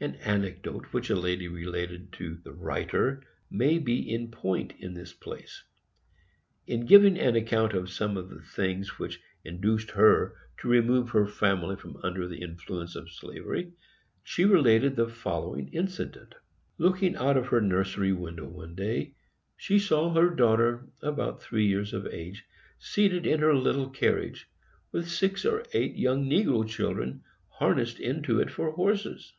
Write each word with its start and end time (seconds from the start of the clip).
An 0.00 0.14
anecdote 0.24 0.84
which 0.92 1.10
a 1.10 1.16
lady 1.16 1.48
related 1.48 2.12
to 2.12 2.36
the 2.44 2.52
writer 2.52 3.24
may 3.50 3.78
be 3.80 4.08
in 4.14 4.30
point 4.30 4.72
in 4.78 4.94
this 4.94 5.12
place. 5.12 5.64
In 6.68 6.86
giving 6.86 7.18
an 7.18 7.34
account 7.34 7.72
of 7.72 7.90
some 7.90 8.16
of 8.16 8.30
the 8.30 8.40
things 8.42 9.00
which 9.00 9.20
induced 9.42 9.90
her 9.90 10.36
to 10.58 10.68
remove 10.68 11.10
her 11.10 11.26
family 11.26 11.74
from 11.74 11.96
under 12.04 12.28
the 12.28 12.40
influence 12.40 12.94
of 12.94 13.10
slavery, 13.10 13.72
she 14.22 14.44
related 14.44 14.94
the 14.94 15.08
following 15.08 15.66
incident: 15.72 16.32
Looking 16.78 17.16
out 17.16 17.36
of 17.36 17.48
her 17.48 17.60
nursery 17.60 18.12
window 18.12 18.46
one 18.46 18.76
day, 18.76 19.16
she 19.56 19.80
saw 19.80 20.14
her 20.14 20.30
daughter, 20.30 20.86
about 21.02 21.42
three 21.42 21.66
years 21.66 21.92
of 21.92 22.06
age, 22.06 22.44
seated 22.78 23.26
in 23.26 23.40
her 23.40 23.52
little 23.52 23.90
carriage, 23.90 24.48
with 24.92 25.08
six 25.10 25.44
or 25.44 25.64
eight 25.72 25.96
young 25.96 26.24
negro 26.30 26.68
children 26.68 27.24
harnessed 27.48 27.98
into 27.98 28.38
it 28.38 28.52
for 28.52 28.70
horses. 28.70 29.32